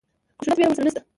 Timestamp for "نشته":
0.87-1.01